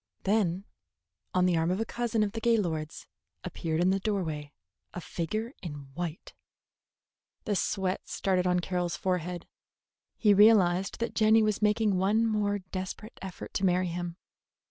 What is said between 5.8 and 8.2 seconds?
white. The sweat